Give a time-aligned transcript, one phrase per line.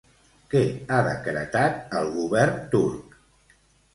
[0.53, 0.61] Què
[0.95, 3.15] ha decretat el govern turc?